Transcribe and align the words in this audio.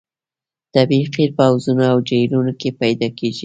طبیعي 0.73 1.05
قیر 1.13 1.29
په 1.37 1.43
حوضونو 1.49 1.83
او 1.91 1.97
جهیلونو 2.07 2.53
کې 2.59 2.69
پیدا 2.81 3.07
کیږي 3.17 3.39